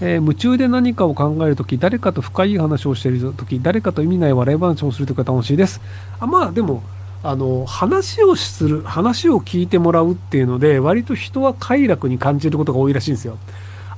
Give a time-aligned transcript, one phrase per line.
[0.00, 5.80] えー、夢中で何かを考えるとき、誰かと深い話をしているとき、誰かと意味ない笑い話をするときが楽しいです。
[6.18, 6.82] あまあ、でも、
[7.22, 13.36] あの、話をする、話を聞いてもらうっていうので、割と人は快楽に感じることが多いらしいんですよ。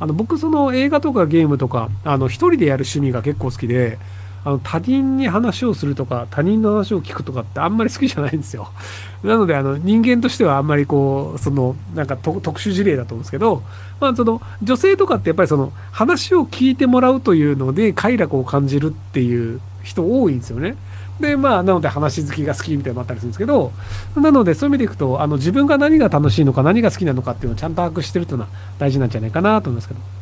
[0.00, 3.98] あの、僕、その映画とかゲームとか、あの、一人でやる趣味が結構好きで、
[4.44, 8.70] あの他人に話をするとか他人の話を聞くとかってあんまり好きじゃないんですよ。
[9.22, 13.62] なのであの人間としてはあんまりこうそのなんか特殊事例だと思うんですけど、
[14.00, 20.76] まあ、その女性とかってやっぱりその話を聞いてもらうというので快楽を感じるっていう人多いんですよね。
[21.20, 23.70] でまあなので話好きが好きみたいなのもあったりするんですけど
[24.16, 30.21] なのでそういう意味でいくとあの自分が何が楽しいのか何が好きなのかっていうのをちゃんと把握してるというのは大事なんじゃないかなと思いますけど。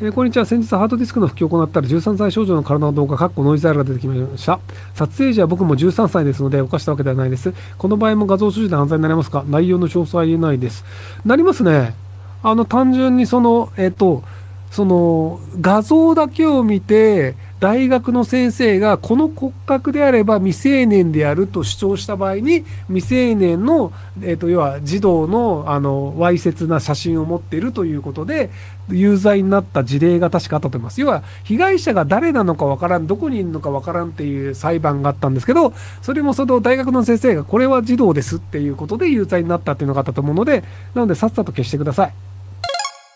[0.00, 0.44] えー、こんにちは。
[0.44, 4.58] 先日ハードディスクの復帰を行ったら13歳少女の体の動画、かっこノイズアイルが出てきました。
[4.92, 7.54] 撮影時は僕も13歳ですので、犯したわけではないです。
[7.78, 9.44] この場合も画像所持で犯罪になりますか？
[9.46, 10.84] 内容の詳細は言えないです。
[11.24, 11.94] なりますね。
[12.42, 14.24] あの、単純にその、えっ、ー、と、
[14.72, 23.90] その、画像だけを見て、大学の先生がこの骨格であれば未成年であると主張した場合に未成年の、
[24.20, 28.50] えーと、要は児童のあのわいせつな写真を持っているということで
[28.90, 31.00] 有罪になった事例が確かあったと思います。
[31.00, 42.33] 要は被害者が誰なのかわからんどこにいるのかわからんっていう裁判があったんですけどそれもその大学の先生がこれは児童ですっていうことで有罪になったっていうのがあったと思うのでなのでさっさと消してください。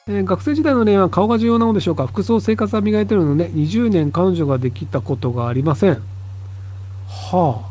[0.08, 2.06] えー、学生時代の恋愛は顔が重要なのでしょうか？
[2.06, 6.02] 服装生活は磨いてるので20年彼女ができたことがありません。
[7.06, 7.68] はあ。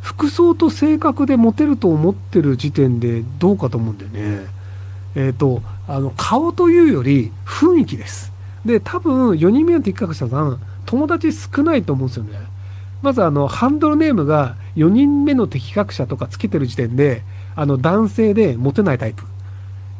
[0.00, 4.46] 服装と性格でモテると思ってる時点でどうかと思うんだよね。
[5.16, 8.32] えっ、ー、とあの顔というより雰囲気です。
[8.64, 12.38] で多分4人目の適格者さん友達少ないと思うんですよね。
[13.02, 17.22] まずあのハンドルネームが4人目の適格者とかつけてる時点で
[17.56, 19.24] あの男性でモテないタイプ。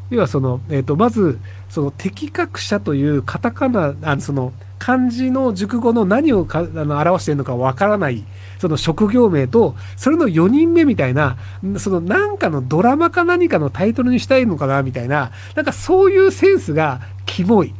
[0.09, 8.23] 要はその、えっ、ー、と、まず、その適格者というカタカナ、あのその漢字の熟語の何をかあの表しているのかわからない、
[8.59, 11.37] その職業名と、それの4人目みたいな、
[11.77, 17.73] そのなんかのドラマか何かのタイトルにしたいのかなみたいな、なんかそういうセンスがキモい。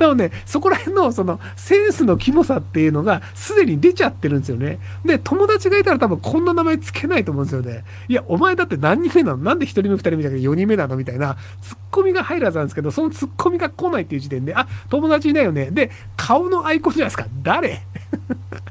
[0.00, 4.80] なので、そこら辺のそのセンスのキモさっていうのがすでに出ちゃってるんですよね。
[5.04, 7.84] で、友達がいたら多分こんな名前つけないと思うんですよね。
[8.08, 9.36] いや、お前だって何人目なの？
[9.36, 10.96] なんで1人目2人目じゃなくて4人目なの？
[10.96, 15.70] みたいなツッコミが入るはずなんですけど、そのツッコミが来ないっていう時点で、あ、友達いないよね。
[15.70, 17.26] で、顔のアイコンじゃないですか。
[17.42, 17.82] 誰？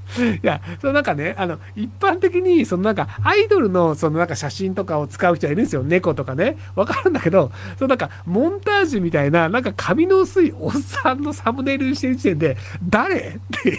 [0.41, 5.83] いや、そのなんかね、あの、一般的に、そのなんか、アイドルの、そのなんか写真とかを使う人はいるんですよ。
[5.83, 6.57] 猫とかね。
[6.75, 12.57] わかるんだけど、そのなんか、モンタージュみたいな、なんか髪の薄いおっさんのサムネイルにしてる時点で、
[12.87, 13.39] 誰？
[13.57, 13.77] っていう。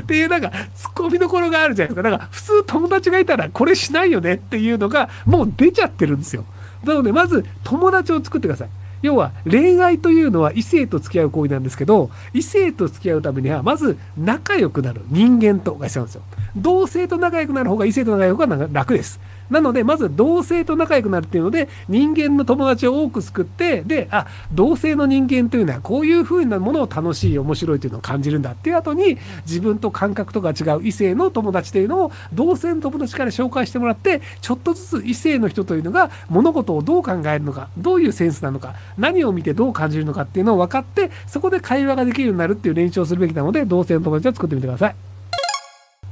[0.00, 2.08] っていうなんか、ツッコミどころがあるじゃないですか。
[2.08, 6.44] だから、普通友達がいたら、これしないよねっていうのが、もう出ちゃってるんですよ。
[6.84, 8.68] なので、まず、友達を作ってください。
[9.02, 16.22] 要は恋愛というのは異性と付き合う行為なんですけど異性と付き合うためにはまず仲良くなる人間とが必要なんですよ
[16.56, 44.96] 同性と仲良くなる方が異性と仲良くが楽ですなので、まず同性と仲良くなるっていうので、人間の友達を多く作って、で、あ、同性の人間というのはこういう風なものを楽しい、面白いというのを感じるんだっていう後に、自分と感覚とか違う異性の友達というのを同性の友達から紹介してもらって、ちょっとずつ異性の人というのが物事をどう考えるのか、どういうセンスなのか、何を見てどう感じるのかっていうのを分かって、そこで会話ができるようになるっていう練習をするべきなので、同性の友達を作ってみてください。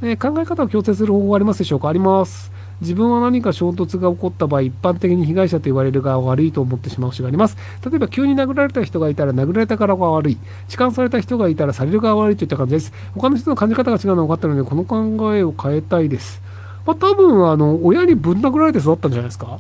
[0.03, 1.89] えー、考え方を強制する方法はありますでしょうか？
[1.89, 2.51] あります。
[2.81, 7.57] 自分は何か衝突が起こった場合、一般的に被害者と言われる側が悪いと思ってしまう節があります。
[7.89, 10.39] 例えば、急に殴られた人がいたら、殴られたからが悪い。
[10.69, 12.93] 痴漢された人がいたら、される側が悪いといった感じです。
[13.15, 16.43] 他の人の感じ方が違うのが分かったので、この考えを変えたいです。
[16.87, 19.59] まあ、多分、あの、親にぶん殴られて育ったんじゃないですか。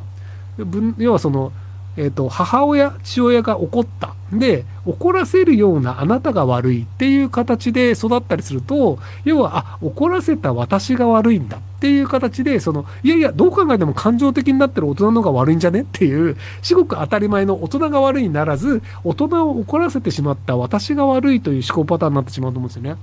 [0.98, 1.52] 要はその、
[1.96, 4.14] えっ、ー、と、母親、父親が怒った。
[4.32, 22.96] で、怒らせるようなあなたが悪いっていう形で育ったりすると、要は、あ、怒らせた私が悪いんだっていう形で、その、いやいや、どう考えても感情的になってる大人の方が悪いんじゃねっていう、至極当たり前の大人が悪いにならず、大人を怒らせてしまった私が悪いという思考パターンになってしまうと思うんですよね。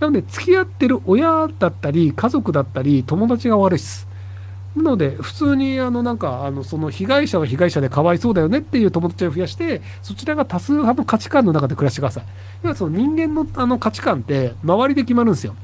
[0.00, 4.11] なので、付き合ってる親だったり、家族だったり、友達が悪いです。
[4.76, 12.24] なので、普通に、あの、なんか、あの、その被害者は被害者でかわいそうだよねっていう友達を増やして、そちらが多数派の価値観の中で暮らしてください。
[12.62, 15.54] 要はその人間のあの価値観って周りで決まるんですよ。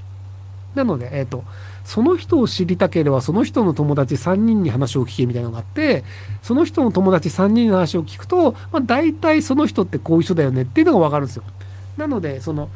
[0.75, 1.43] なので、えっ、ー、と、
[1.84, 6.04] その人を知りたければ、その人の友達3人に話を聞けみたいなのがあって、
[6.43, 11.44] その人の友達3人の話を聞くと、まあ、大体その人ってこういう人だよねっていうのがわかるんですよ。
[11.96, 12.69] なので、その、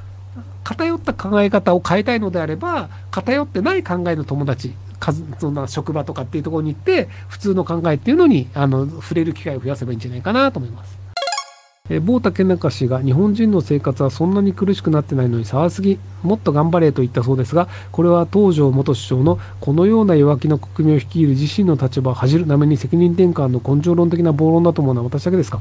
[0.64, 4.74] 偏った考え方を変えたいのであれば、偏ってない考えの友達、
[5.38, 11.02] そんな職場とかっていうところに行って、普通の考えっていうのに、あの、触れる機会を増やせばいいんじゃないかなと思います。
[11.90, 25.60] え某竹中氏が日本人の生活はそんなに苦しくなってないのに騒すぎ、もっと頑張れと言ったそうですが、これは東条元首相のこのような弱気の国民を率いる自身の立場を恥じるために責任転換の根性論的な暴論だと思うのは私だけですか？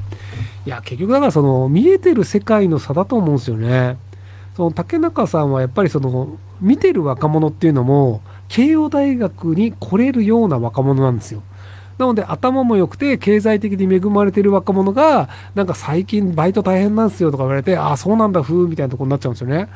[0.67, 3.97] いや、結局だからその見えてる世界の差だと思うんですよね。
[4.55, 8.21] その竹中さんはやっぱりその見てる若者っていうのも
[8.51, 11.41] 慶応大学に来れるような若者なんですよ。
[11.97, 19.69] なので頭も良くて経済的に恵まれてる若者がなんか最近バイト大変なんですよとか言われてああそうなんだふーみたいなとこになっちゃうんですよね。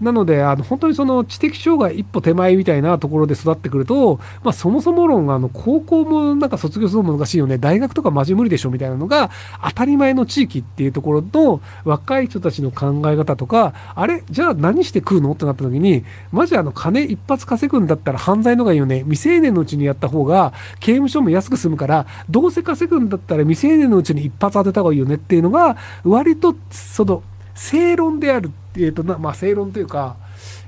[0.00, 9.30] なので、あの本当にその知的障害一歩手前みたいなところで育ってくると、まあ、そもそも論、あの高校もなんか卒業するの難しいよね、大学とかマジ無理でしょみたいなのが
[9.62, 27.22] 当たり前の地域っていうところの若い人たちの考え方とか、あれ、じゃあ何して食うのってなった時に、マジあの金一発稼ぐんだったら犯罪のがいいよね、未成年のうちにやった方が刑務所も安く済むから、どうせ稼ぐんだったら未成年のうちに一発当てた方がいいよねっていうのが、割とその
[27.54, 30.16] 正論であるえーとな、まあ正論というか、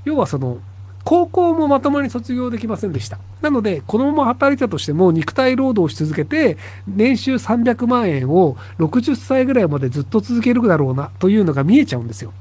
[0.03, 0.59] 要はその、
[1.03, 3.19] 高校もまともに卒業できませんでした。
[3.41, 6.57] なので、このまま働いたとしても、肉体労働し続けて、
[6.87, 12.33] 年収300万円を60歳ぐらいまでずっと続けるだろうな、というのが見えちゃうんですよ。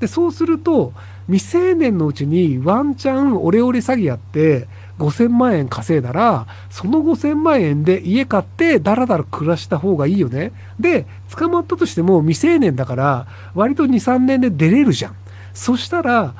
[0.00, 0.92] で、そうすると、
[1.28, 4.68] 未成年のうちにワンチャンオレオレ詐欺やって、
[5.00, 10.52] 5000万円稼いだら、その5000万円で家買ってダラダラ暮らした方がいいよね。
[10.78, 15.16] で、捕まったとしても未成年だから、割と2、3年で出れるじゃん。
[15.54, 16.34] そしたら、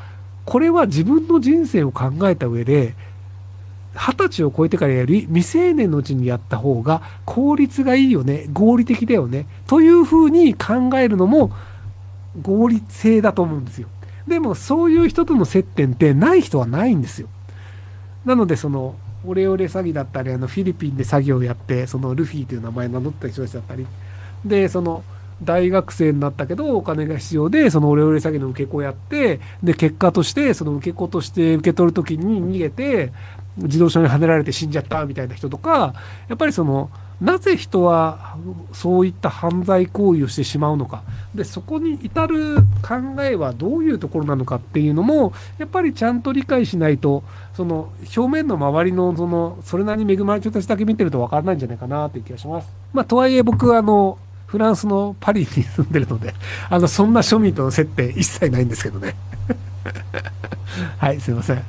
[0.45, 2.95] これは自分の人生を考えた上で、
[3.95, 11.51] 二十歳を超えてからやり、未成年のうちにやった方が効率がいいよね、合理的だよね、というふうに考えるのも
[12.41, 13.89] 合理性だと思うんですよ。
[14.29, 17.29] でもそういう人との接点ってない人はないんですよ。
[18.25, 18.97] なのでその
[19.27, 23.87] オレオレ詐欺だったりあのフィリピンで詐欺をやってそのルフィという名前名乗った人たちだったり。
[24.45, 25.03] でその
[25.43, 33.13] 大学生になったけどお金が必要でそのオレオレ詐欺の受け子をやってで結果としてその受け子として受け取る時に逃げて
[33.63, 35.95] 自動車にはねられて死んじゃったみたいな人とか
[36.29, 36.91] やっぱりその
[37.21, 38.37] なぜ人は
[38.73, 41.03] そういった犯罪行為をしてしまうのか
[41.35, 47.23] でそこに至る考えはどういうところなのかっていうのもやっぱりちゃんと理解しないと
[47.55, 52.69] その表面の周りのそのそれなりに恵まれた人たちだけ見てると分からないんじゃないかなという気がします。
[52.95, 54.19] まあ、とはいえ僕はあの
[54.51, 56.35] フランスのパリに住んでるので、
[56.69, 59.15] あの、そんな庶民との接点一切ないんですけどね。
[60.99, 61.63] はい、すいません。